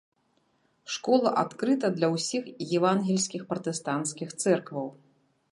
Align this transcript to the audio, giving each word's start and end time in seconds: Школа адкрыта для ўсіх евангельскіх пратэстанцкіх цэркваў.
Школа 0.93 1.33
адкрыта 1.41 1.93
для 1.99 2.09
ўсіх 2.15 2.43
евангельскіх 2.79 3.41
пратэстанцкіх 3.53 4.29
цэркваў. 4.43 4.87